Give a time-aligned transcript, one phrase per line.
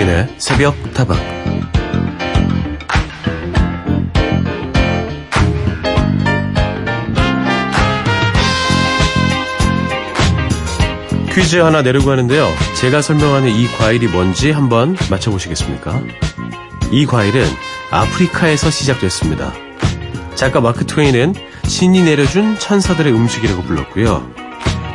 [0.00, 1.18] 서인의 새벽 타박
[11.32, 12.48] 퀴즈 하나 내려고 하는데요.
[12.76, 16.02] 제가 설명하는 이 과일이 뭔지 한번 맞춰보시겠습니까?
[16.90, 17.44] 이 과일은
[17.90, 19.52] 아프리카에서 시작됐습니다.
[20.34, 24.28] 작가 마크 트웨인은 신이 내려준 천사들의 음식이라고 불렀고요.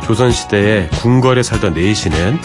[0.06, 2.40] 조선시대에 궁궐에 살던 네이시는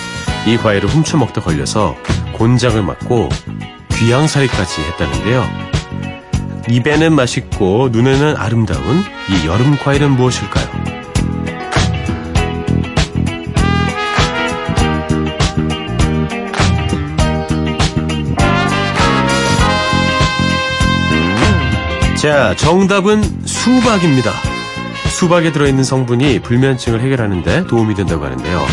[0.46, 1.94] 이 과일을 훔쳐먹다 걸려서
[2.34, 3.28] 곤장을 맞고
[3.92, 5.44] 귀양살이까지 했다는데요.
[6.68, 11.00] 입에는 맛있고 눈에는 아름다운 이 여름 과일은 무엇일까요?
[22.16, 24.30] 자, 정답은 수박입니다.
[25.08, 28.66] 수박에 들어있는 성분이 불면증을 해결하는데 도움이 된다고 하는데요.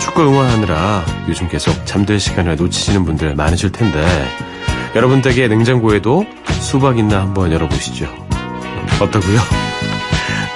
[0.00, 4.04] 축구 응원하느라 요즘 계속 잠들 시간을 놓치시는 분들 많으실 텐데
[4.94, 6.24] 여러분 댁에 냉장고에도
[6.60, 8.06] 수박 있나 한번 열어보시죠.
[9.00, 9.38] 어떠고요?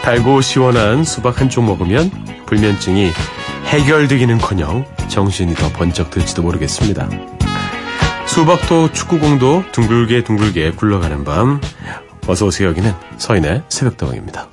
[0.02, 2.10] 달고 시원한 수박 한쪽 먹으면
[2.46, 3.10] 불면증이
[3.66, 7.08] 해결되기는커녕 정신이 더 번쩍 들지도 모르겠습니다.
[8.26, 11.60] 수박도 축구공도 둥글게 둥글게 굴러가는 밤
[12.26, 14.48] 어서 오세요 여기는 서인의 새벽다방입니다.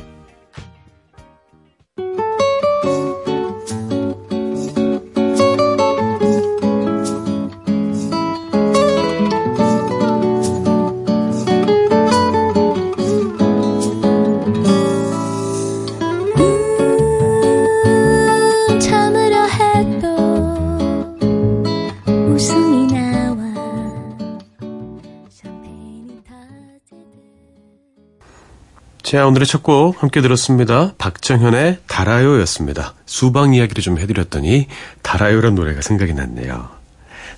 [29.09, 30.93] 자, 오늘의 첫 곡 함께 들었습니다.
[30.99, 32.93] 박정현의 달아요였습니다.
[33.07, 34.67] 수박 이야기를 좀 해드렸더니
[35.01, 36.69] 달아요란 노래가 생각이 났네요.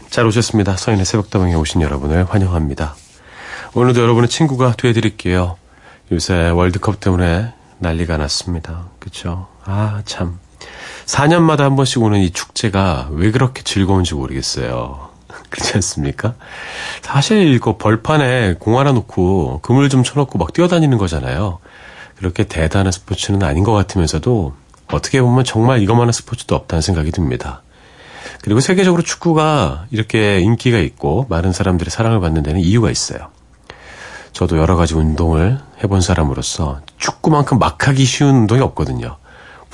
[0.09, 0.75] 잘 오셨습니다.
[0.75, 2.93] 서인의 새벽다방에 오신 여러분을 환영합니다.
[3.73, 5.55] 오늘도 여러분의 친구가 되어드릴게요.
[6.11, 8.87] 요새 월드컵 때문에 난리가 났습니다.
[8.99, 9.47] 그쵸?
[9.63, 10.39] 아, 참.
[11.05, 15.10] 4년마다 한 번씩 오는 이 축제가 왜 그렇게 즐거운지 모르겠어요.
[15.49, 16.35] 그렇지 않습니까?
[17.01, 21.59] 사실 그 벌판에 공 하나 놓고 그물 좀 쳐놓고 막 뛰어다니는 거잖아요.
[22.17, 24.53] 그렇게 대단한 스포츠는 아닌 것 같으면서도
[24.91, 27.63] 어떻게 보면 정말 이것만한 스포츠도 없다는 생각이 듭니다.
[28.43, 33.29] 그리고 세계적으로 축구가 이렇게 인기가 있고 많은 사람들의 사랑을 받는 데는 이유가 있어요.
[34.33, 39.17] 저도 여러 가지 운동을 해본 사람으로서 축구만큼 막 하기 쉬운 운동이 없거든요.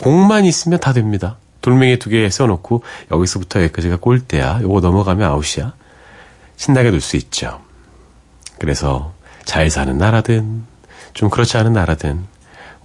[0.02, 1.38] 공만 있으면 다 됩니다.
[1.68, 4.62] 돌멩이 두 개 써놓고 여기서부터 여기까지가 골대야.
[4.62, 5.74] 요거 넘어가면 아웃이야.
[6.56, 7.62] 신나게 놀 수 있죠.
[8.58, 9.14] 그래서
[9.44, 10.64] 잘 사는 나라든
[11.14, 12.26] 좀 그렇지 않은 나라든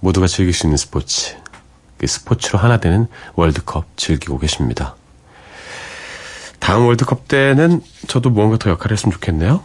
[0.01, 1.37] 모두가 즐길 수 있는 스포츠.
[1.97, 4.95] 그 스포츠로 하나 되는 월드컵 즐기고 계십니다.
[6.59, 9.63] 다음 월드컵 때는 저도 무언가 더 역할을 했으면 좋겠네요.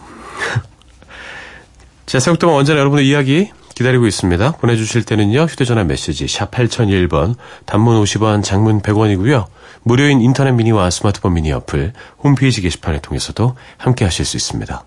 [2.06, 4.56] 자, 새벽동안 언제나 여러분의 이야기 기다리고 있습니다.
[4.56, 5.42] 보내주실 때는요.
[5.42, 9.44] 휴대전화 메시지 샵 8001번 단문 50원 장문 100원이고요.
[9.84, 14.84] 무료인 인터넷 미니와 스마트폰 미니 어플 홈페이지 게시판을 통해서도 함께 하실 수 있습니다.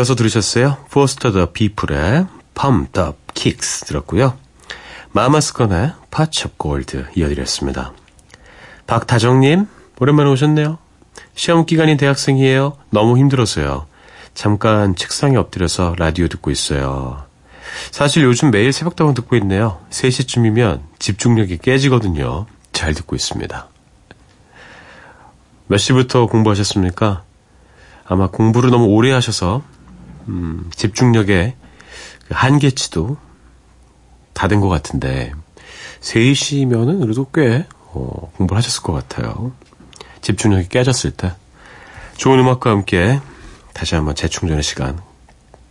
[0.00, 0.78] 이어서 들으셨어요.
[0.90, 4.34] 포스터 더 피플의 펌더 킥스 들었고요.
[5.12, 5.92] 마마스건의
[6.56, 7.92] 골드 이어드렸습니다.
[8.86, 9.66] 박다정님
[9.98, 10.78] 오랜만에 오셨네요.
[11.34, 12.78] 시험 기간인 대학생이에요.
[12.88, 13.86] 너무 힘들어서요.
[14.32, 17.26] 잠깐 책상에 엎드려서 라디오 듣고 있어요.
[17.90, 19.80] 사실 요즘 매일 새벽다방 듣고 있네요.
[19.90, 22.46] 3시쯤이면 집중력이 깨지거든요.
[22.72, 23.68] 잘 듣고 있습니다.
[25.66, 27.22] 몇 시부터 공부하셨습니까?
[28.06, 29.62] 아마 공부를 너무 오래 하셔서
[30.30, 31.54] 음, 집중력의
[32.28, 33.16] 그 한계치도
[34.32, 35.32] 다 된 것 같은데
[36.00, 39.52] 3시면은 그래도 꽤 어, 공부를 하셨을 것 같아요.
[40.22, 41.32] 집중력이 깨졌을 때
[42.16, 43.20] 좋은 음악과 함께
[43.74, 45.00] 다시 한번 재충전의 시간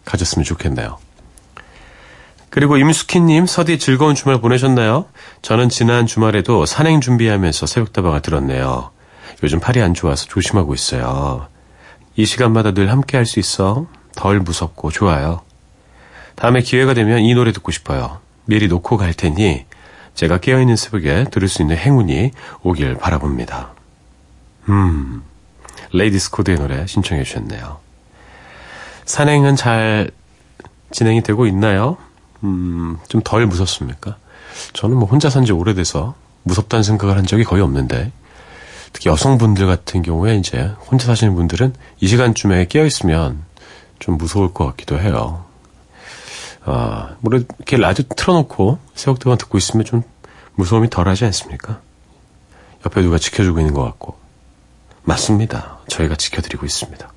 [0.05, 0.97] 가졌으면 좋겠네요.
[2.49, 5.05] 그리고 임수키님, 서디 즐거운 주말 보내셨나요?
[5.43, 8.89] 저는 지난 주말에도 산행 준비하면서 새벽다방을 들었네요.
[9.43, 11.47] 요즘 팔이 안 좋아서 조심하고 있어요.
[12.15, 13.85] 이 시간마다 늘 함께 할 수 있어
[14.19, 15.41] 덜 무섭고 좋아요.
[16.35, 18.19] 다음에 기회가 되면 이 노래 듣고 싶어요.
[18.43, 19.65] 미리 놓고 갈 테니
[20.13, 22.31] 제가 깨어있는 새벽에 들을 수 있는 행운이
[22.61, 23.69] 오길 바라봅니다.
[24.67, 25.23] 음,
[25.93, 27.77] 레이디스 코드의 노래 신청해 주셨네요.
[29.05, 30.11] 산행은 잘
[30.91, 31.95] 진행이 되고 있나요?
[32.43, 34.17] 음, 좀 덜 무섭습니까?
[34.73, 36.13] 저는 뭐 혼자 산 지 오래돼서
[36.43, 38.11] 무섭다는 생각을 한 적이 거의 없는데,
[38.91, 43.47] 특히 여성분들 같은 경우에 이제 혼자 사시는 분들은 이 시간쯤에 깨어있으면
[43.99, 45.45] 좀 무서울 것 같기도 해요.
[46.65, 50.03] 아, 뭐 이렇게 라디오 틀어놓고 새벽동안 듣고 있으면 좀
[50.55, 51.79] 무서움이 덜하지 않습니까?
[52.85, 54.17] 옆에 누가 지켜주고 있는 것 같고.
[55.03, 55.79] 맞습니다.
[55.87, 57.11] 저희가 지켜드리고 있습니다.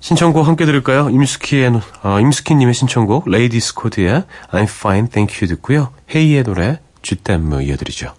[0.00, 1.08] 신청곡 함께 들을까요?
[1.08, 5.92] 임스키의, 어, 임스키님의 신청곡, 레이디스 코드의 I'm fine, thank you 듣고요.
[6.14, 8.14] 헤이의 노래, Je t'aime 이어드리죠.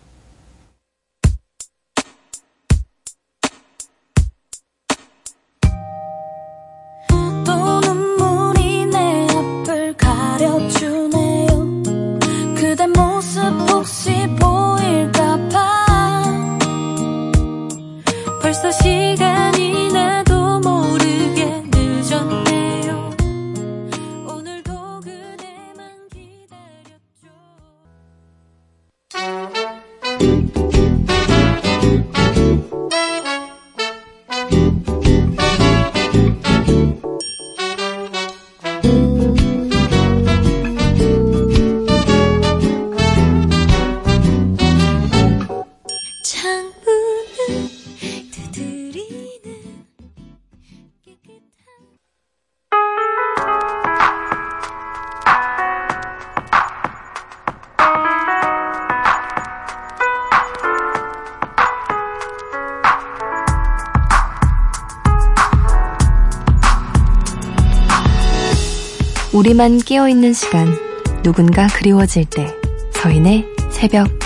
[69.46, 70.76] 우리만 깨어있는 시간,
[71.22, 72.52] 누군가 그리워질 때,
[72.94, 74.25] 서인의 새벽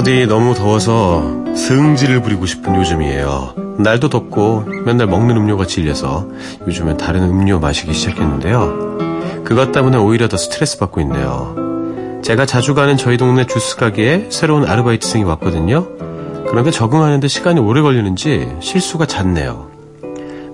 [0.00, 3.76] 서디 너무 더워서 승질을 부리고 싶은 요즘이에요.
[3.80, 6.26] 날도 덥고 맨날 먹는 음료가 질려서
[6.66, 9.42] 요즘엔 다른 음료 마시기 시작했는데요.
[9.44, 11.54] 그것 때문에 오히려 더 스트레스 받고 있네요.
[12.22, 15.86] 제가 자주 가는 저희 동네 주스 가게에 새로운 아르바이트생이 왔거든요.
[16.48, 19.68] 그런데 적응하는데 시간이 오래 걸리는지 실수가 잦네요.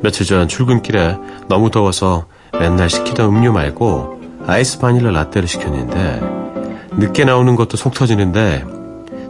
[0.02, 1.18] 며칠 전 출근길에
[1.48, 2.26] 너무 더워서
[2.58, 6.20] 맨날 시키던 음료 말고 아이스 바닐라 라떼를 시켰는데
[6.96, 8.85] 늦게 나오는 것도 속 터지는데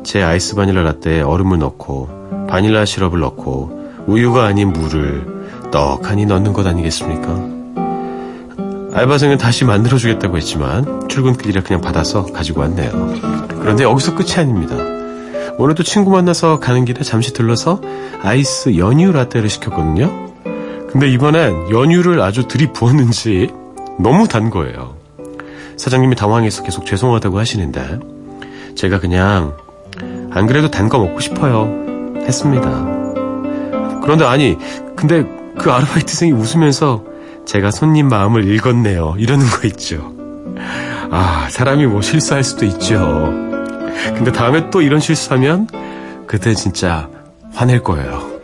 [0.06, 5.26] 제 아이스 바닐라 라떼에 얼음을 넣고 바닐라 시럽을 넣고 우유가 아닌 물을
[5.72, 7.56] 떡하니 넣는 것 아니겠습니까?
[8.94, 12.90] 알바생은 다시 만들어주겠다고 했지만 출근길이라 그냥 받아서 가지고 왔네요.
[13.58, 14.76] 그런데 여기서 끝이 아닙니다.
[15.58, 17.80] 오늘도 친구 만나서 가는 길에 잠시 들러서
[18.22, 20.30] 아이스 연유 라떼를 시켰거든요.
[20.88, 23.50] 근데 이번엔 연유를 아주 들이부었는지
[23.98, 24.94] 너무 단 거예요.
[25.76, 27.98] 사장님이 당황해서 계속 죄송하다고 하시는데
[28.76, 29.65] 제가 그냥
[30.36, 31.72] 안 그래도 단 거 먹고 싶어요.
[32.26, 32.68] 했습니다.
[34.02, 34.56] 그런데 아니,
[34.94, 35.24] 근데
[35.58, 37.02] 그 아르바이트생이 웃으면서
[37.46, 39.14] 제가 손님 마음을 읽었네요.
[39.18, 40.12] 이러는 거 있죠.
[41.10, 42.98] 아, 사람이 뭐 실수할 수도 있죠.
[44.14, 45.68] 근데 다음에 또 이런 실수하면
[46.26, 47.08] 그때 진짜
[47.54, 48.36] 화낼 거예요.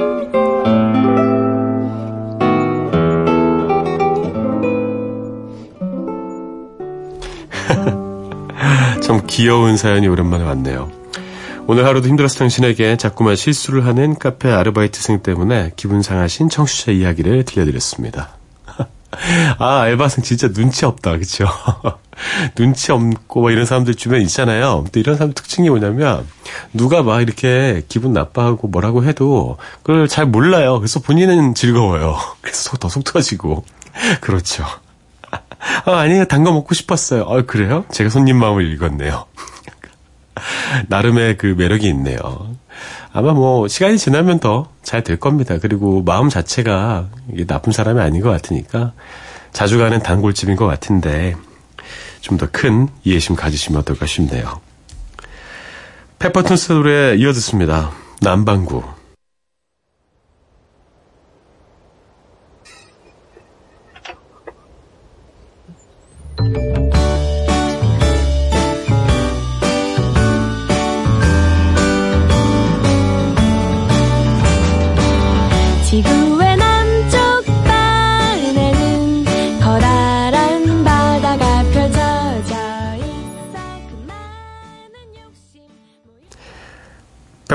[9.02, 11.01] 참 귀여운 사연이 오랜만에 왔네요.
[11.66, 18.30] 오늘 하루도 힘들었을 당신에게 자꾸만 실수를 하는 카페 아르바이트생 때문에 기분 상하신 청취자 이야기를 들려드렸습니다.
[19.58, 21.46] 아, 알바생 진짜 눈치 없다, 그쵸?
[22.56, 24.84] 눈치 없고 뭐 이런 사람들 주변에 있잖아요.
[24.92, 26.26] 또 이런 사람들 특징이 뭐냐면,
[26.74, 30.78] 누가 막 이렇게 기분 나빠하고 뭐라고 해도 그걸 잘 몰라요.
[30.78, 32.16] 그래서 본인은 즐거워요.
[32.42, 33.64] 그래서 더 속 터지고.
[34.20, 34.64] 그렇죠.
[35.30, 36.24] 아, 아니에요.
[36.26, 37.22] 단 거 먹고 싶었어요.
[37.28, 37.84] 아, 그래요?
[37.92, 39.24] 제가 손님 마음을 읽었네요.
[40.88, 42.56] 나름의 그 매력이 있네요.
[43.12, 45.58] 아마 뭐 시간이 지나면 더 잘 될 겁니다.
[45.60, 47.08] 그리고 마음 자체가
[47.46, 48.92] 나쁜 사람이 아닌 것 같으니까
[49.52, 51.34] 자주 가는 단골집인 것 같은데
[52.20, 54.60] 좀 더 큰 이해심 가지시면 어떨까 싶네요.
[56.18, 57.90] 페퍼톤스 노래 이어듣습니다.
[58.20, 58.82] 남방구.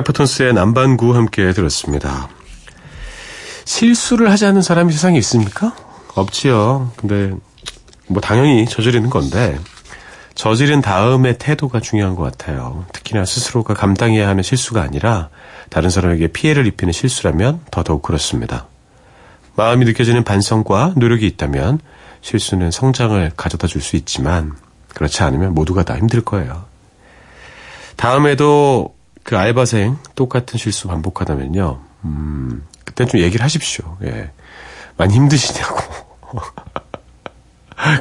[0.07, 2.29] 페퍼톤스의 남반구 함께 들었습니다.
[3.65, 5.75] 실수를 하지 않는 사람이 세상에 있습니까?
[6.15, 6.91] 없지요.
[6.95, 7.33] 근데
[8.07, 9.59] 뭐 당연히 저지르는 건데
[10.35, 12.85] 저지른 다음의 태도가 중요한 것 같아요.
[12.93, 15.29] 특히나 스스로가 감당해야 하는 실수가 아니라
[15.69, 18.67] 다른 사람에게 피해를 입히는 실수라면 더더욱 그렇습니다.
[19.55, 21.79] 마음이 느껴지는 반성과 노력이 있다면
[22.21, 24.55] 실수는 성장을 가져다 줄 수 있지만
[24.93, 26.65] 그렇지 않으면 모두가 다 힘들 거예요.
[27.95, 28.96] 다음에도
[29.27, 31.81] 그 알바생 똑같은 실수 반복하다면요.
[32.05, 33.97] 음, 그땐 좀 얘기를 하십시오.
[34.03, 34.31] 예.
[34.95, 35.81] 많이 힘드시냐고.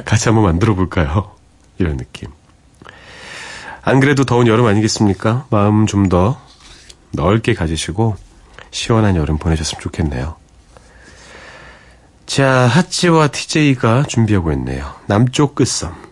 [0.05, 1.35] 같이 한번 만들어 볼까요?
[1.79, 2.29] 이런 느낌.
[3.81, 5.47] 안 그래도 더운 여름 아니겠습니까?
[5.49, 6.39] 마음 좀 더
[7.11, 8.15] 넓게 가지시고
[8.71, 10.37] 시원한 여름 보내셨으면 좋겠네요.
[12.25, 14.93] 자, 하찌와 TJ가 준비하고 있네요.
[15.07, 16.06] 남쪽 끝섬.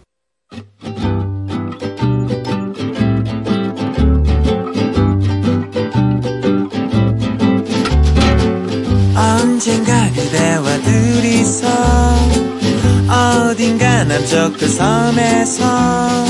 [14.57, 16.25] 그 섬에서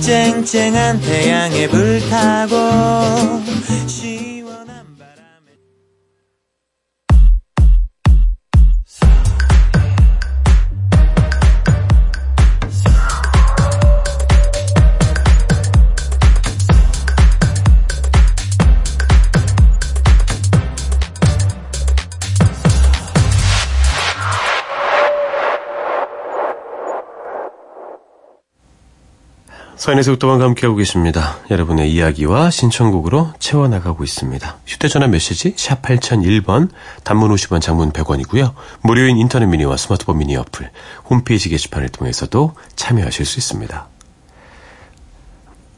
[0.00, 2.56] 쨍쨍한 태양에 불타고
[29.94, 31.38] 서인의 속도방과 함께하고 계십니다.
[31.50, 34.56] 여러분의 이야기와 신청곡으로 채워나가고 있습니다.
[34.66, 36.70] 휴대전화 메시지 샵 8001번,
[37.04, 38.54] 단문 50원, 장문 100원이고요.
[38.82, 40.70] 무료인 인터넷 미니와 스마트폰 미니 어플,
[41.08, 43.86] 홈페이지 게시판을 통해서도 참여하실 수 있습니다.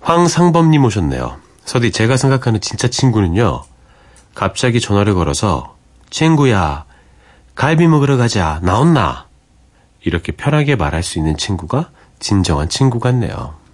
[0.01, 1.37] 황상범님 오셨네요.
[1.65, 3.65] 서디, 제가 생각하는 진짜 친구는요.
[4.35, 5.77] 갑자기 전화를 걸어서
[6.11, 6.85] 친구야,
[7.55, 8.61] 갈비 먹으러 가자.
[8.63, 9.27] 나온나?
[10.01, 13.66] 이렇게 편하게 말할 수 있는 친구가 진정한 친구 같네요.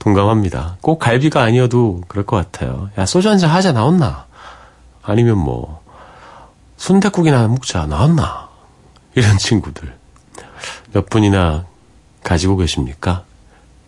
[0.00, 0.78] 동감합니다.
[0.80, 2.90] 꼭 갈비가 아니어도 그럴 것 같아요.
[2.98, 4.26] 야, 소주 한잔 하자, 나왔나?
[5.02, 5.82] 아니면 뭐,
[6.76, 8.48] 순댓국이나 먹자, 나왔나?
[9.14, 9.94] 이런 친구들.
[10.92, 11.66] 몇 분이나
[12.24, 13.24] 가지고 계십니까?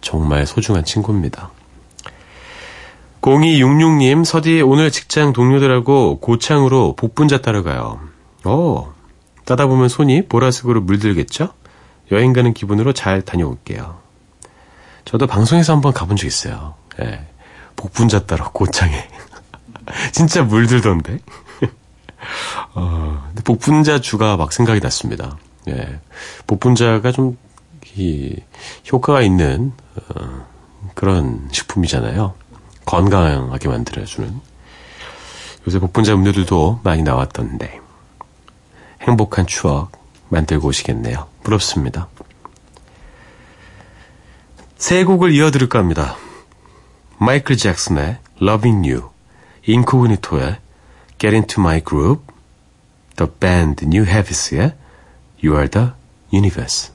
[0.00, 1.50] 정말 소중한 친구입니다.
[3.23, 8.00] 0266님, 서디 오늘 직장 동료들하고 고창으로 복분자 따러 가요.
[8.45, 8.92] 어,
[9.45, 11.50] 따다 보면 손이 보라색으로 물들겠죠?
[12.11, 14.01] 여행 가는 기분으로 잘 다녀올게요.
[15.04, 16.75] 저도 방송에서 한번 가본 적 있어요.
[17.00, 17.26] 예.
[17.76, 19.09] 복분자 따러 고창에.
[20.12, 21.18] 진짜 물들던데.
[22.75, 25.37] 어, 근데 복분자 주가 막 생각이 났습니다.
[25.68, 26.00] 예.
[26.47, 27.37] 복분자가 좀,
[27.97, 28.37] 이,
[28.90, 29.73] 효과가 있는,
[30.14, 30.47] 어,
[30.94, 32.35] 그런 식품이잖아요.
[32.85, 34.40] 건강하게 만들어주는.
[35.66, 37.80] 요새 복분자 음료들도 많이 나왔던데.
[39.02, 39.92] 행복한 추억
[40.28, 41.26] 만들고 오시겠네요.
[41.42, 42.09] 부럽습니다.
[44.81, 46.15] 세 곡을 이어드릴까 합니다.
[47.19, 49.09] 마이클 잭슨의 Loving You,
[49.65, 50.57] 인코그니토의
[51.17, 52.21] Get Into My Groove,
[53.15, 54.75] The Band New Habits의
[55.43, 55.91] You Are The
[56.31, 56.91] Universe.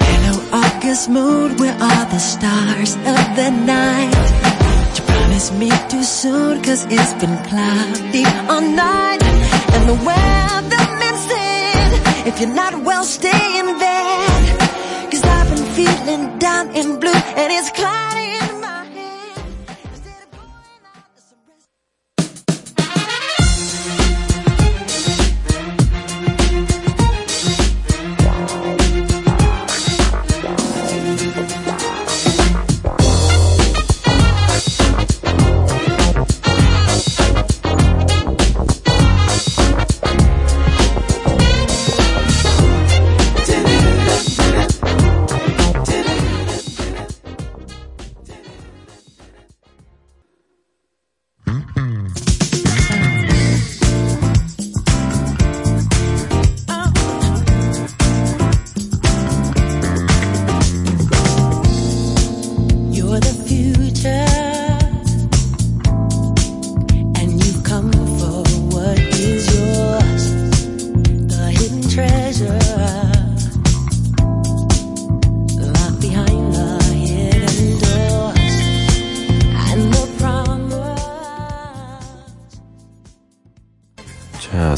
[0.00, 4.39] In an August mood, where are the stars of the night?
[5.41, 9.23] You me too soon, cause it's been cloudy all night.
[9.73, 15.09] And the weatherman said, if you're not well, stay in bed.
[15.09, 18.30] Cause I've been feeling down and blue, and it's cloudy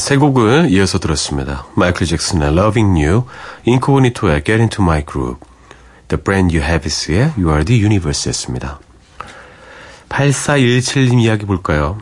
[0.03, 1.65] 세 곡을 이어서 들었습니다.
[1.77, 3.23] 마이클 잭슨의 Loving You,
[3.63, 5.39] 인코니토의 Get Into My Groove,
[6.09, 8.81] The Brand New Habits의 You Are The Universe였습니다.
[10.09, 11.99] 8417님 이야기 볼까요?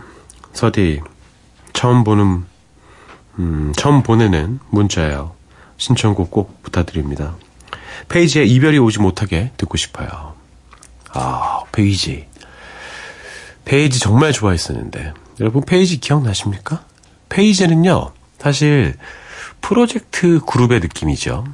[0.51, 1.01] 서디,
[1.73, 2.45] 처음 보는,
[3.37, 5.35] 음, 처음 보내는 문자예요.
[5.77, 7.35] 신청곡 꼭 부탁드립니다.
[8.09, 10.33] 페이지에 이별이 오지 못하게 듣고 싶어요.
[11.13, 12.25] 아, 페이지.
[13.63, 15.13] 페이지 정말 좋아했었는데.
[15.39, 16.89] 여러분 페이지 기억나십니까?
[17.31, 18.95] 페이지는요, 사실
[19.61, 21.45] 프로젝트 그룹의 느낌이죠.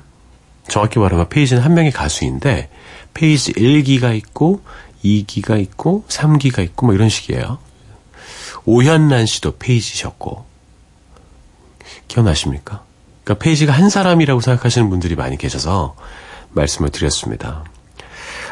[0.67, 2.69] 정확히 말하면 페이지는 한 명의 가수인데,
[3.13, 4.61] 페이지 1기가 있고,
[5.03, 7.59] 2기가 있고, 3기가 있고, 뭐 이런 식이에요.
[8.65, 10.45] 오현란 씨도 페이지셨고,
[12.07, 12.83] 기억나십니까?
[13.23, 15.95] 그러니까 페이지가 한 사람이라고 생각하시는 분들이 많이 계셔서
[16.51, 17.63] 말씀을 드렸습니다.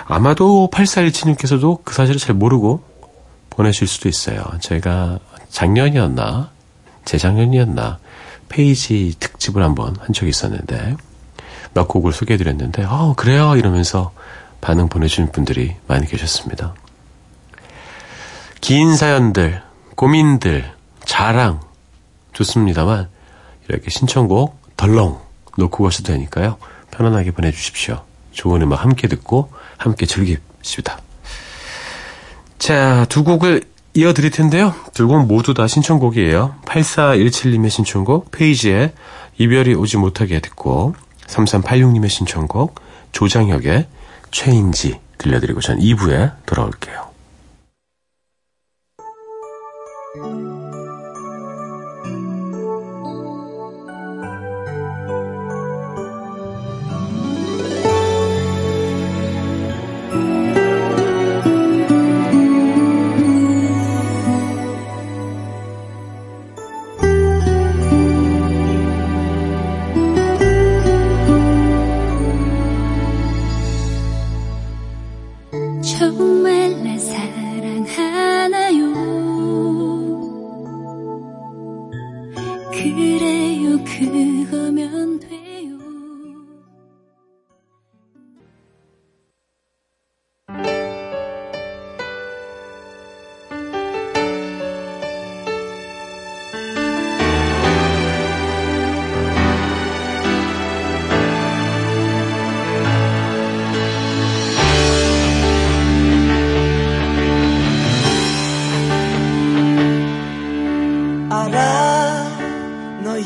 [0.05, 2.83] 아마도 8417님께서도 그 사실을 잘 모르고
[3.49, 4.43] 보내실 수도 있어요.
[4.59, 6.54] 제가 작년이었나,
[7.05, 7.99] 재작년이었나,
[8.49, 10.95] 페이지 특집을 한번 한 적이 있었는데,
[11.73, 13.55] 몇 곡을 소개해드렸는데, 어, 그래요?
[13.55, 14.11] 이러면서
[14.61, 16.73] 반응 보내주신 분들이 많이 계셨습니다.
[18.61, 19.61] 긴 사연들,
[19.95, 20.71] 고민들,
[21.05, 21.61] 자랑,
[22.33, 23.09] 좋습니다만,
[23.67, 25.21] 이렇게 신청곡 덜렁
[25.57, 26.57] 놓고 가셔도 되니까요.
[26.91, 28.03] 편안하게 보내주십시오.
[28.31, 30.99] 좋은 음악 함께 듣고 함께 즐깁시다.
[32.57, 33.63] 자, 두 곡을
[33.95, 34.75] 이어드릴 텐데요.
[34.93, 36.55] 두 곡 모두 다 신청곡이에요.
[36.65, 38.93] 8417님의 신청곡 페이지에
[39.37, 40.95] 이별이 오지 못하게 듣고
[41.27, 42.75] 3386님의 신청곡
[43.13, 43.87] 조장혁의
[44.31, 47.14] 최인지 들려드리고 전 2부에 돌아올게요.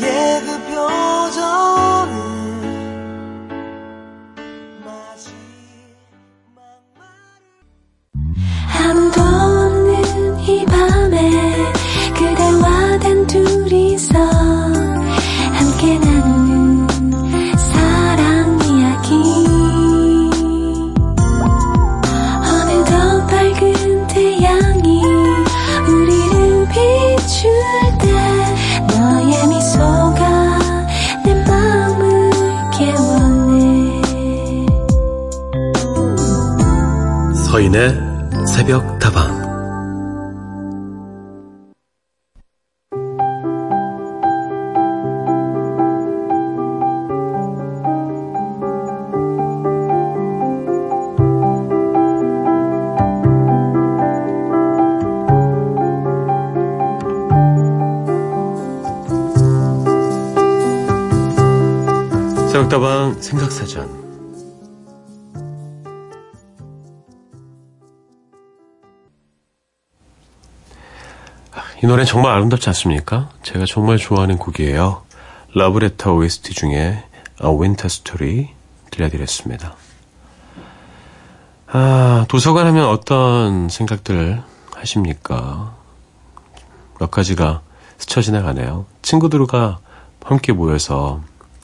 [0.10, 0.59] 너
[71.82, 73.30] 이 노래 정말 아름답지 않습니까?
[73.42, 75.02] 제가 정말 좋아하는 곡이에요.
[75.54, 77.04] 러브레터 OST 중에
[77.42, 78.50] A Winter Story
[78.92, 79.76] 들려드렸습니다.
[81.68, 84.44] 아, 도서관 하면 어떤 생각들
[84.76, 85.74] 하십니까?
[87.00, 87.62] 몇 가지가
[87.98, 88.86] 스쳐 지나가네요.
[89.02, 89.80] 친구들과
[90.22, 91.22] 함께 모여서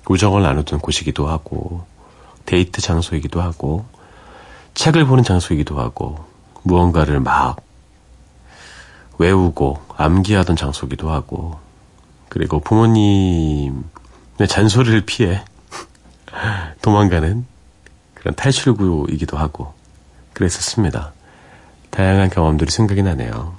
[0.07, 1.85] 우정을 나누던 곳이기도 하고,
[2.45, 3.85] 데이트 장소이기도 하고,
[4.75, 6.23] 책을 보는 장소이기도 하고,
[6.63, 7.57] 무언가를 막
[9.17, 11.59] 외우고 암기하던 장소기도 하고
[12.29, 13.73] 그리고 부모님의
[14.47, 15.43] 잔소리를 피해
[16.81, 17.45] 도망가는
[18.13, 19.73] 그런 탈출구이기도 하고
[20.33, 21.13] 그랬었습니다.
[21.91, 23.55] 다양한 경험들이 생각이 나네요.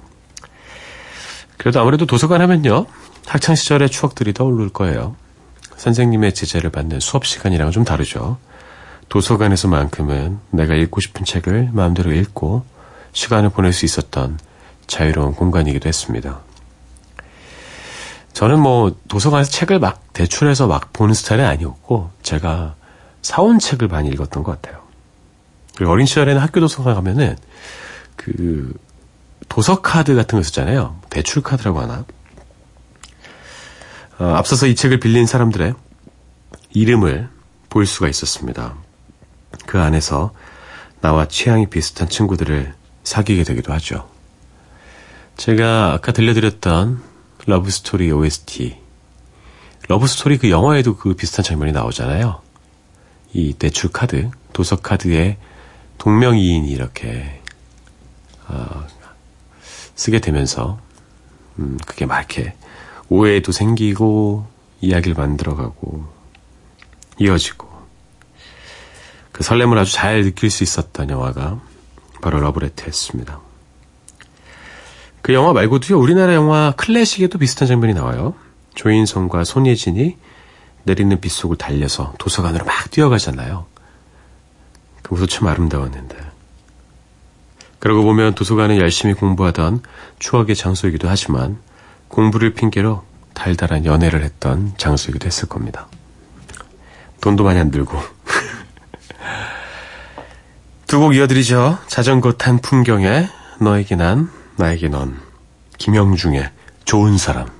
[1.57, 2.85] 그래도 아무래도 도서관 하면요
[3.25, 5.15] 학창 시절의 추억들이 떠오를 거예요.
[5.75, 8.37] 선생님의 제재를 받는 수업 시간이랑은 좀 다르죠.
[9.09, 12.65] 도서관에서만큼은 내가 읽고 싶은 책을 마음대로 읽고
[13.13, 14.37] 시간을 보낼 수 있었던
[14.87, 16.39] 자유로운 공간이기도 했습니다.
[18.33, 22.75] 저는 뭐 도서관에서 책을 막 대출해서 막 보는 스타일은 아니었고 제가
[23.21, 24.83] 사온 책을 많이 읽었던 것 같아요.
[25.75, 27.37] 그리고 어린 시절에는 학교 도서관 가면은
[28.15, 28.73] 그
[29.49, 30.99] 도서 카드 같은 거 있었잖아요.
[31.09, 32.05] 대출 카드라고 하나.
[34.19, 35.73] 어, 앞서서 이 책을 빌린 사람들의
[36.71, 37.29] 이름을
[37.69, 38.75] 볼 수가 있었습니다.
[39.65, 40.33] 그 안에서
[41.01, 42.73] 나와 취향이 비슷한 친구들을
[43.03, 44.16] 사귀게 되기도 하죠.
[45.37, 46.99] 제가 아까 들려드렸던
[47.45, 48.75] 러브스토리 OST.
[49.87, 52.41] 러브스토리 그 영화에도 그 비슷한 장면이 나오잖아요.
[53.33, 55.37] 이 대출 카드, 도서 카드에
[55.99, 57.41] 동명이인이 이렇게
[58.47, 58.87] 어,
[59.93, 60.79] 쓰게 되면서
[61.59, 62.55] 음, 그게 막 이렇게
[63.07, 64.47] 오해도 생기고
[64.81, 66.03] 이야기를 만들어가고
[67.19, 67.67] 이어지고
[69.31, 71.61] 그 설렘을 아주 잘 느낄 수 있었던 영화가
[72.23, 73.46] 바로 러브레터였습니다.
[75.27, 78.33] 그 영화 말고도요 우리나라 영화 클래식에도 비슷한 장면이 나와요.
[78.75, 80.15] 조인성과 손예진이
[80.83, 83.65] 내리는 빗속을 달려서 도서관으로 막 뛰어가잖아요.
[85.01, 86.15] 그 모습 참 아름다웠는데.
[87.79, 89.81] 그러고 보면 도서관은 열심히 공부하던
[90.19, 91.57] 추억의 장소이기도 하지만
[92.07, 95.89] 공부를 핑계로 달달한 연애를 했던 장소이기도 했을 겁니다.
[97.19, 97.99] 돈도 많이 안 들고.
[100.87, 101.79] 두 곡 이어드리죠.
[101.87, 103.27] 자전거 탄 풍경에
[103.59, 105.19] 너에게 난, 나에게 넌.
[105.77, 106.49] 김영중의
[106.85, 107.56] 좋은 사람.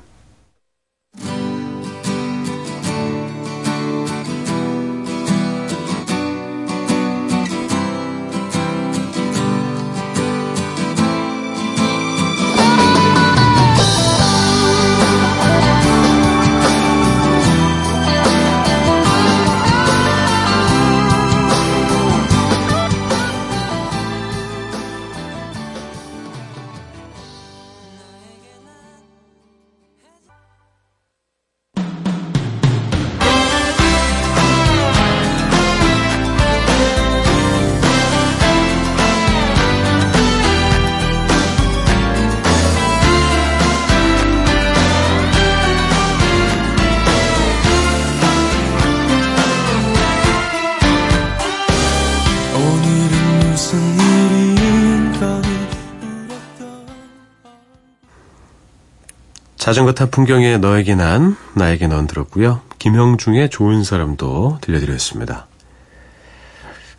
[59.68, 62.62] 자전거 탄 풍경에 너에게 난, 나에게 넌 들었고요.
[62.80, 65.48] 김형중의 좋은 사람도 들려드렸습니다.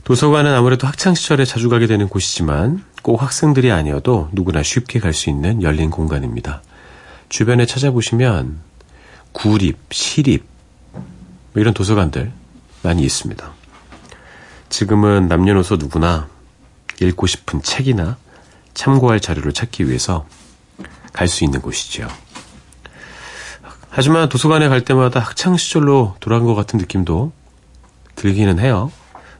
[0.05, 5.63] 도서관은 아무래도 학창시절에 자주 가게 되는 곳이지만 꼭 학생들이 아니어도 누구나 쉽게 갈 수 있는
[5.63, 6.61] 열린 공간입니다.
[7.31, 8.59] 주변에 찾아보시면
[9.33, 10.45] 구립, 시립
[10.93, 11.05] 뭐
[11.55, 12.31] 이런 도서관들
[12.83, 13.51] 많이 있습니다.
[14.69, 16.29] 지금은 남녀노소 누구나
[17.01, 18.19] 읽고 싶은 책이나
[18.75, 20.27] 참고할 자료를 찾기 위해서
[21.15, 22.09] 갈 수 있는 곳이죠.
[23.99, 27.33] 하지만 도서관에 갈 때마다 학창 시절로 돌아간 것 같은 느낌도
[28.15, 28.93] 들기는 해요.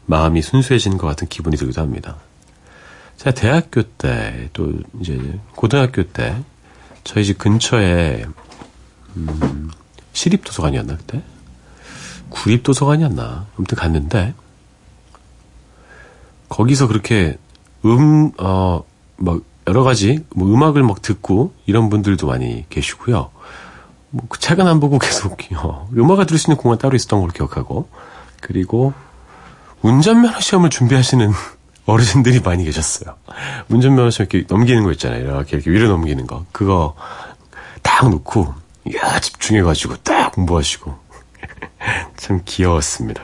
[0.07, 2.17] 마음이 순수해지는 것 같은 기분이 들기도 합니다.
[3.19, 6.35] 제가 대학교 때, 또 이제 고등학교 때,
[7.05, 8.27] 저희 집 근처에,
[9.17, 9.71] 음,
[10.13, 11.23] 시립도서관이었나, 그때?
[12.31, 13.47] 구립도서관이었나?
[13.57, 14.35] 아무튼 갔는데,
[16.49, 17.39] 거기서 그렇게
[17.85, 18.83] 음, 어,
[19.19, 23.31] 막 여러 가지 뭐 음악을 막 듣고 이런 분들도 많이 계시고요.
[24.11, 27.33] 뭐 그 책은 안 보고 계속 어, 음악을 들을 수 있는 공간 따로 있었던 걸로
[27.33, 27.89] 기억하고
[28.41, 28.93] 그리고
[29.83, 31.33] 운전면허 시험을 준비하시는
[31.87, 33.17] 어르신들이 많이 계셨어요.
[33.69, 35.23] 운전면허 시험 이렇게 넘기는 거 있잖아요.
[35.23, 36.45] 이렇게, 이렇게 위로 넘기는 거.
[36.53, 36.95] 그거
[37.83, 38.55] 딱 놓고
[38.97, 40.99] 야 집중해가지고 딱 공부하시고
[42.17, 43.23] 참 귀여웠습니다.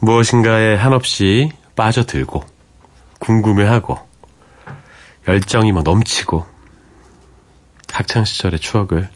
[0.00, 2.44] 무엇인가에 한없이 빠져들고
[3.20, 3.98] 궁금해하고
[5.26, 6.53] 열정이 막 넘치고
[7.94, 9.08] 학창 시절의 추억을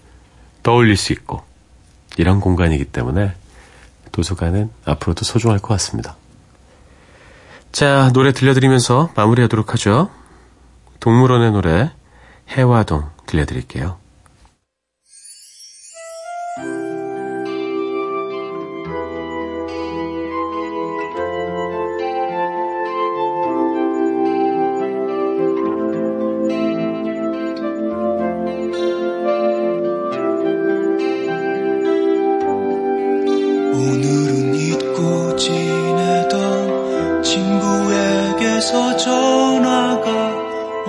[0.62, 1.43] 떠올릴 수 있고
[2.17, 3.35] 이런 공간이기 때문에
[4.12, 6.17] 도서관은 앞으로도 소중할 것 같습니다.
[7.73, 10.11] 자, 노래 들려드리면서 마무리하도록 하죠.
[11.01, 11.91] 동물원의 노래
[12.51, 13.99] 해화동 들려드릴게요.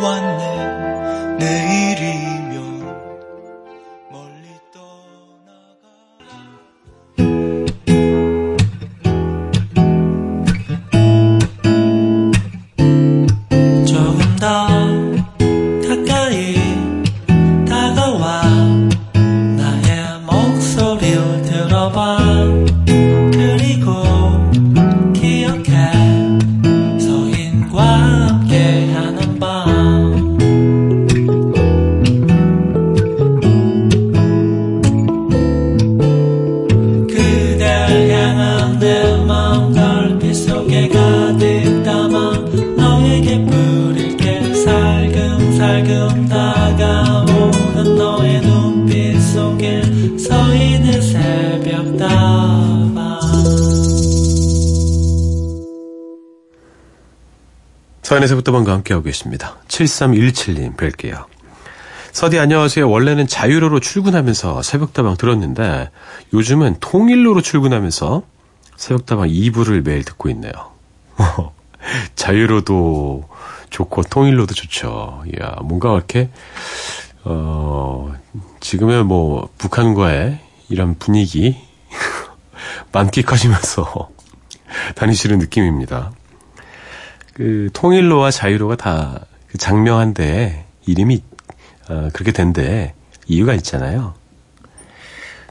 [0.10, 1.38] 왔네.
[1.38, 2.49] 내일이
[59.00, 59.58] 함께하고 계십니다.
[59.68, 61.26] 7317님 뵐게요.
[62.12, 62.90] 서디 안녕하세요.
[62.90, 65.90] 원래는 자유로로 출근하면서 새벽다방 들었는데
[66.34, 68.24] 요즘은 통일로로 출근하면서
[68.76, 70.52] 새벽다방 2부를 매일 듣고 있네요.
[72.16, 73.28] 자유로도
[73.70, 75.24] 좋고 통일로도 좋죠.
[75.28, 76.30] 이야, 뭔가 이렇게
[77.24, 78.14] 어
[78.60, 81.58] 지금의 뭐 북한과의 이런 분위기
[82.92, 84.10] 만끽하시면서
[84.96, 86.12] 다니시는 느낌입니다.
[87.40, 91.24] 그 통일로와 자유로가 다그 장명한데 이름이
[91.88, 92.94] 어, 그렇게 된데
[93.28, 94.14] 이유가 있잖아요.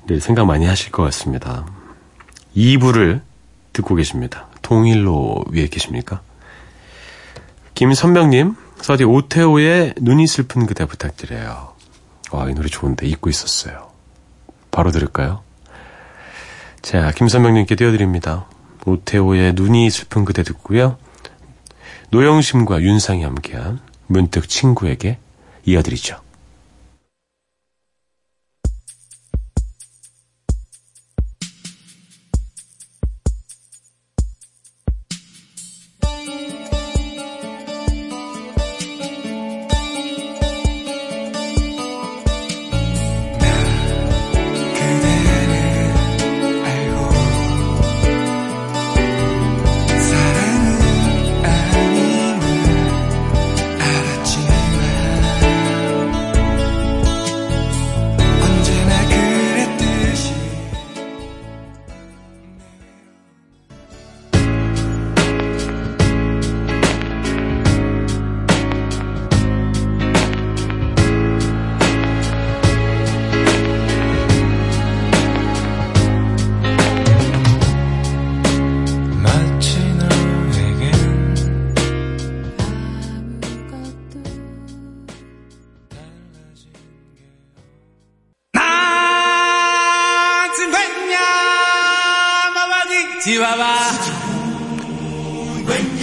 [0.07, 1.64] 네, 생각 많이 하실 것 같습니다.
[2.55, 3.22] 2부를
[3.72, 4.48] 듣고 계십니다.
[4.61, 6.20] 통일로 위에 계십니까?
[7.72, 11.72] 김선명님, 서디 오태오의 눈이 슬픈 그대 부탁드려요.
[12.33, 13.88] 와, 이 노래 좋은데 잊고 있었어요.
[14.70, 15.40] 바로 들을까요?
[16.83, 18.46] 자, 김선명님께 띄워드립니다.
[18.85, 20.98] 오태오의 눈이 슬픈 그대 듣고요.
[22.10, 25.18] 노영심과 윤상이 함께한 문득 친구에게
[25.66, 26.27] 이어드리죠.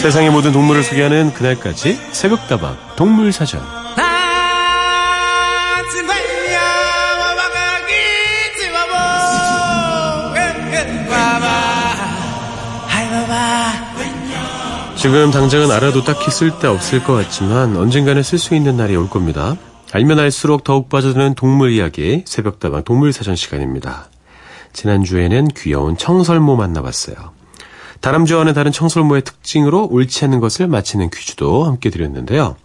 [0.05, 3.59] 세상의 모든 동물을 소개하는 그날까지 새벽다방 동물사전
[14.95, 19.55] 지금 당장은 알아도 딱히 쓸데없을 것 같지만 언젠가는 쓸 수 있는 날이 올 겁니다.
[19.91, 24.09] 알면 알수록 더욱 빠져드는 동물 이야기 새벽다방 동물사전 시간입니다.
[24.71, 27.34] 지난주에는 귀여운 청설모 만나봤어요.
[28.05, 32.55] 다람쥐와는 다른 청설모의 특징으로 옳지 않은 것을 맞히는 퀴즈도 함께 드렸는데요.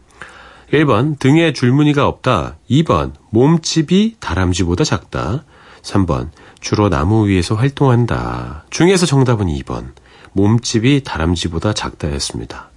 [0.70, 2.56] 1번 등에 줄무늬가 없다.
[2.68, 5.44] 2번 몸집이 다람쥐보다 작다.
[5.80, 6.28] 3번
[6.60, 8.66] 주로 나무 위에서 활동한다.
[8.68, 9.92] 중에서 정답은 2번
[10.34, 12.68] 몸집이 다람쥐보다 작다였습니다.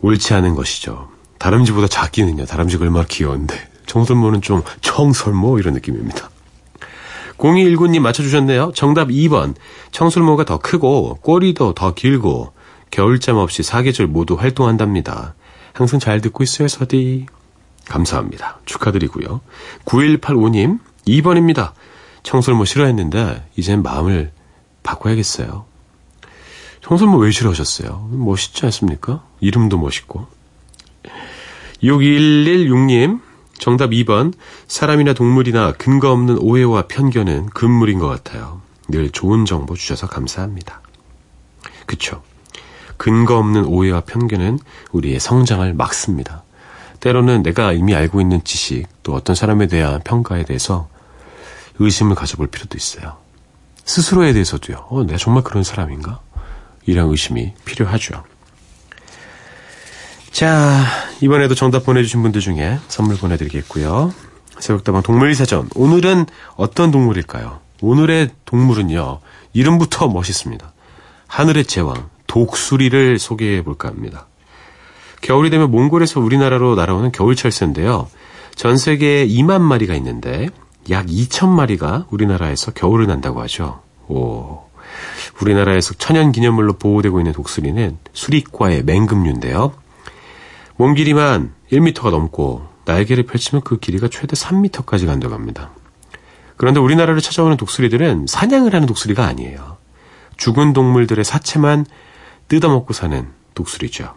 [0.00, 1.08] 옳지 않은 것이죠.
[1.38, 2.46] 다람쥐보다 작기는요.
[2.46, 3.54] 다람쥐가 얼마나 귀여운데.
[3.86, 6.30] 청설모는 좀 청설모 이런 느낌입니다.
[7.38, 8.72] 0219님 맞춰주셨네요.
[8.74, 9.54] 정답 2번.
[9.92, 12.52] 청설모가 더 크고 꼬리도 더 길고
[12.90, 15.34] 겨울잠 없이 사계절 모두 활동한답니다.
[15.72, 17.26] 항상 잘 듣고 있어요, 서디.
[17.86, 18.60] 감사합니다.
[18.66, 19.40] 축하드리고요.
[19.84, 21.72] 9185님 2번입니다.
[22.22, 24.32] 청설모 싫어했는데 이젠 마음을
[24.82, 25.64] 바꿔야겠어요.
[26.82, 28.08] 청설모 왜 싫어하셨어요?
[28.12, 29.22] 멋있지 않습니까?
[29.40, 30.26] 이름도 멋있고.
[31.82, 33.20] 6116님
[33.58, 34.32] 정답 2번.
[34.66, 38.62] 사람이나 동물이나 근거 없는 오해와 편견은 금물인 것 같아요.
[38.88, 40.80] 늘 좋은 정보 주셔서 감사합니다.
[41.86, 42.22] 그쵸.
[42.96, 44.58] 근거 없는 오해와 편견은
[44.92, 46.42] 우리의 성장을 막습니다.
[47.00, 50.88] 때로는 내가 이미 알고 있는 지식, 또 어떤 사람에 대한 평가에 대해서
[51.78, 53.18] 의심을 가져볼 필요도 있어요.
[53.84, 54.86] 스스로에 대해서도요.
[54.88, 56.20] 어, 내가 정말 그런 사람인가?
[56.86, 58.24] 이런 의심이 필요하죠.
[60.30, 60.84] 자,
[61.20, 64.12] 이번에도 정답 보내주신 분들 중에 선물 보내드리겠고요.
[64.58, 65.70] 새벽다방 동물사전.
[65.74, 67.60] 오늘은 어떤 동물일까요?
[67.80, 69.20] 오늘의 동물은요,
[69.52, 70.72] 이름부터 멋있습니다.
[71.26, 74.26] 하늘의 제왕, 독수리를 소개해 볼까 합니다.
[75.20, 78.08] 겨울이 되면 몽골에서 우리나라로 날아오는 겨울철새인데요.
[78.54, 80.48] 전 세계에 2만 마리가 있는데
[80.90, 83.80] 약 2천 마리가 우리나라에서 겨울을 난다고 하죠.
[84.08, 84.62] 오.
[85.40, 89.72] 우리나라에서 천연 기념물로 보호되고 있는 독수리는 수리과의 맹금류인데요.
[90.78, 95.72] 몸 길이만 1m가 넘고 날개를 펼치면 그 길이가 최대 3m까지 간다고 합니다.
[96.56, 99.76] 그런데 우리나라를 찾아오는 독수리들은 사냥을 하는 독수리가 아니에요.
[100.36, 101.84] 죽은 동물들의 사체만
[102.46, 104.14] 뜯어먹고 사는 독수리죠.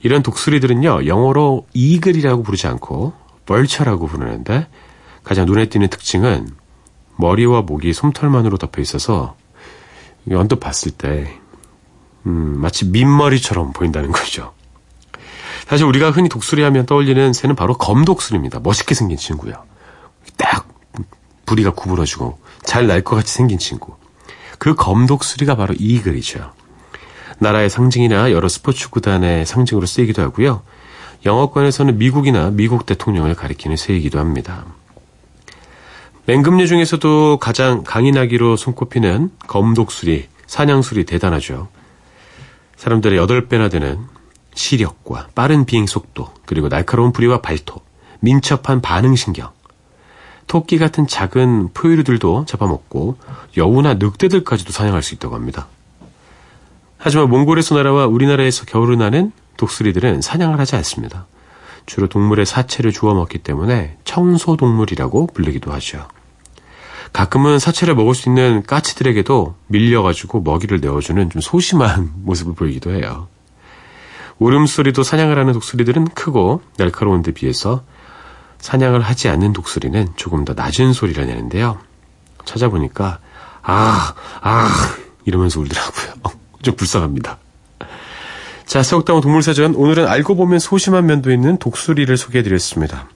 [0.00, 3.12] 이런 독수리들은요, 영어로 이글이라고 부르지 않고
[3.44, 4.68] 벌처라고 부르는데
[5.22, 6.48] 가장 눈에 띄는 특징은
[7.16, 9.36] 머리와 목이 솜털만으로 덮여 있어서
[10.32, 11.38] 언뜻 봤을 때
[12.24, 14.54] 음, 마치 민머리처럼 보인다는 거죠.
[15.68, 18.60] 사실 우리가 흔히 독수리 하면 떠올리는 새는 바로 검독수리입니다.
[18.60, 19.52] 멋있게 생긴 친구요.
[20.38, 20.66] 딱
[21.44, 23.94] 부리가 구부러지고 잘 날 것 같이 생긴 친구.
[24.58, 26.52] 그 검독수리가 바로 이글이죠.
[27.38, 30.62] 나라의 상징이나 여러 스포츠 구단의 상징으로 쓰이기도 하고요.
[31.26, 34.64] 영어권에서는 미국이나 미국 대통령을 가리키는 새이기도 합니다.
[36.26, 41.68] 맹금류 중에서도 가장 강인하기로 손꼽히는 검독수리, 사냥수리 대단하죠.
[42.76, 43.98] 사람들의 8배나 되는
[44.58, 47.84] 시력과 빠른 비행 속도, 그리고 날카로운 부리와 발톱,
[48.20, 49.50] 민첩한 반응신경,
[50.48, 53.18] 토끼 같은 작은 포유류들도 잡아먹고
[53.56, 55.68] 여우나 늑대들까지도 사냥할 수 있다고 합니다.
[56.96, 61.26] 하지만 몽골의 소나라와 우리나라에서 겨울을 나는 독수리들은 사냥을 하지 않습니다.
[61.86, 66.08] 주로 동물의 사체를 주워 먹기 때문에 청소동물이라고 불리기도 하죠.
[67.12, 73.28] 가끔은 사체를 먹을 수 있는 까치들에게도 밀려가지고 먹이를 내어주는 좀 소심한 모습을 보이기도 해요.
[74.38, 77.82] 울음소리도 사냥을 하는 독수리들은 크고 날카로운 데 비해서
[78.58, 81.78] 사냥을 하지 않는 독수리는 조금 더 낮은 소리를 내는데요.
[82.44, 83.18] 찾아보니까
[83.62, 84.68] 아, 아
[85.24, 86.38] 이러면서 울더라고요.
[86.62, 87.38] 좀 불쌍합니다.
[88.66, 93.08] 자, 세옥다운 동물사전 오늘은 알고 보면 소심한 면도 있는 독수리를 소개해드렸습니다.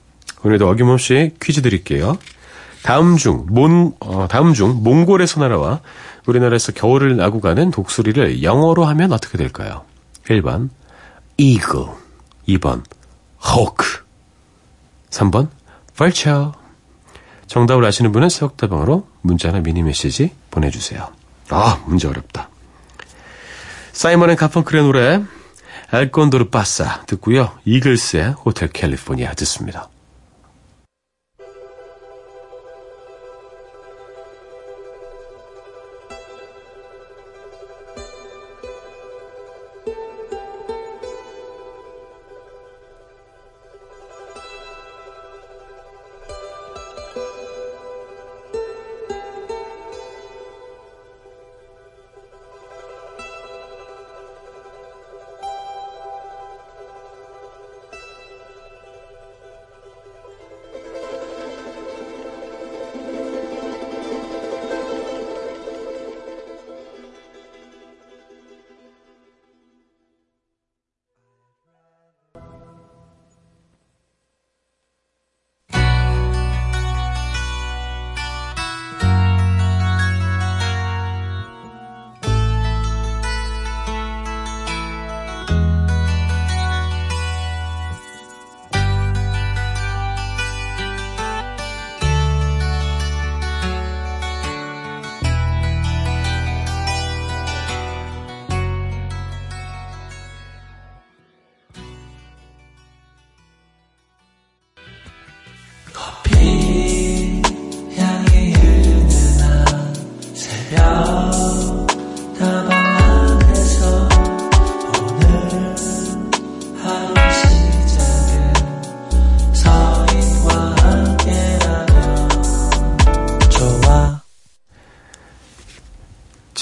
[0.45, 2.17] 오늘도 어김없이 퀴즈 드릴게요.
[2.83, 5.81] 다음 중, 몬, 어, 다음 중 몽골의 소나라와
[6.27, 9.83] 우리나라에서 겨울을 나고 가는 독수리를 영어로 하면 어떻게 될까요?
[10.27, 10.71] 1번
[11.43, 11.89] eagle,
[12.49, 12.85] 2번
[13.45, 14.03] hawk,
[15.11, 15.49] 3번
[15.97, 16.53] vulture.
[17.49, 21.13] 정답을 아시는 분은 세옥다방으로 문자나 미니 메시지 보내주세요.
[21.51, 22.49] 아, 문제 어렵다.
[23.93, 25.23] 사이먼 앤 가펑클의 노래
[25.93, 27.53] El Condor Pasa 듣고요.
[27.67, 29.91] 이글스의 Hotel California 듣습니다.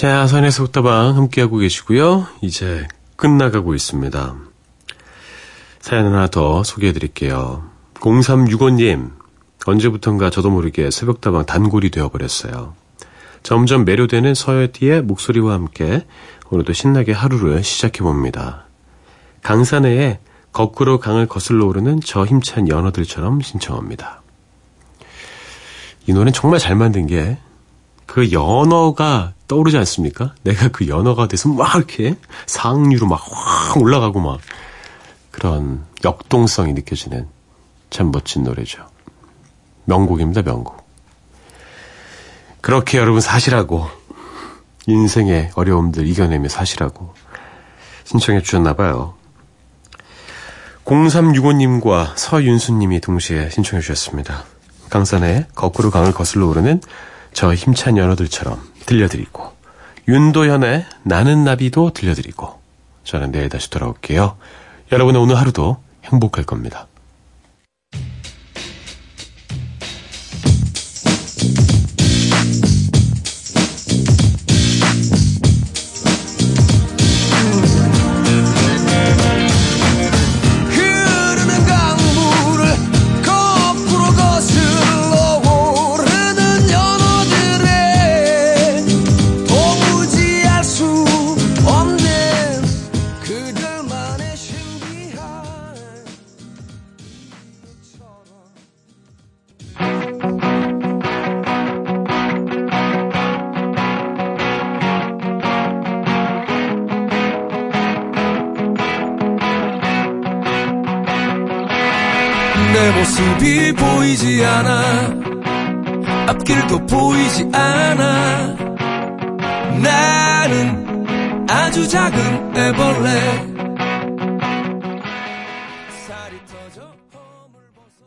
[0.00, 2.26] 자, 선에서 웃다방 함께하고 계시고요.
[2.40, 4.34] 이제 끝나가고 있습니다.
[5.80, 7.68] 사연 하나 더 소개해 드릴게요.
[7.96, 9.10] 0365님,
[9.66, 12.74] 언제부턴가 저도 모르게 새벽다방 단골이 되어버렸어요.
[13.42, 16.06] 점점 매료되는 서여티의 목소리와 함께
[16.48, 18.64] 오늘도 신나게 하루를 시작해봅니다.
[19.42, 20.18] 강산해에
[20.50, 24.22] 거꾸로 강을 거슬러 오르는 저 힘찬 연어들처럼 신청합니다.
[26.06, 27.36] 이 노래는 정말 잘 만든 게
[28.10, 30.32] 그 연어가 떠오르지 않습니까?
[30.44, 32.14] 내가 그 연어가 돼서 막 이렇게
[32.46, 34.38] 상류로 막 확 올라가고 막
[35.32, 37.26] 그런 역동성이 느껴지는
[37.90, 38.86] 참 멋진 노래죠.
[39.86, 40.88] 명곡입니다, 명곡.
[42.60, 43.88] 그렇게 여러분 사시라고
[44.86, 47.14] 인생의 어려움들 이겨내며 사시라고
[48.04, 49.14] 신청해 주셨나 봐요.
[50.84, 54.44] 0365님과 서윤수님이 동시에 신청해 주셨습니다.
[54.90, 56.80] 강산의 거꾸로 강을 거슬러 오르는
[57.32, 59.52] 저 힘찬 연어들처럼 들려드리고
[60.08, 62.58] 윤도현의 나는 나비도 들려드리고
[63.04, 64.36] 저는 내일 다시 돌아올게요.
[64.90, 66.88] 여러분의 오늘 하루도 행복할 겁니다.